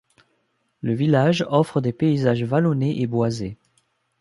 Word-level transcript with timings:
Le 0.81 0.95
village 0.95 1.45
offre 1.47 1.79
des 1.79 1.93
paysages 1.93 2.43
vallonnés 2.43 3.01
et 3.03 3.05
boisés. 3.05 3.59